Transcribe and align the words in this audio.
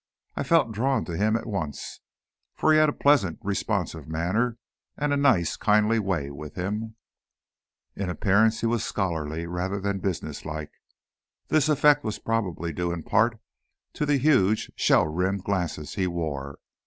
I 0.35 0.41
felt 0.41 0.71
drawn 0.71 1.05
to 1.05 1.15
him 1.15 1.35
at 1.35 1.45
once, 1.45 1.99
for 2.55 2.71
he 2.73 2.79
had 2.79 2.89
a 2.89 2.91
pleasant, 2.91 3.37
responsive 3.43 4.07
manner 4.07 4.57
and 4.97 5.13
a 5.13 5.15
nice, 5.15 5.55
kindly 5.57 5.99
way 5.99 6.31
with 6.31 6.55
him. 6.55 6.95
In 7.95 8.09
appearance, 8.09 8.61
he 8.61 8.65
was 8.65 8.83
scholarly, 8.83 9.45
rather 9.45 9.79
than 9.79 9.99
business 9.99 10.43
like. 10.43 10.71
This 11.49 11.69
effect 11.69 12.03
was 12.03 12.17
probably 12.17 12.73
due 12.73 12.91
in 12.91 13.03
part 13.03 13.37
to 13.93 14.07
the 14.07 14.17
huge 14.17 14.71
shell 14.75 15.05
rimmed 15.05 15.43
glasses 15.43 15.93
he 15.93 16.07
wore. 16.07 16.57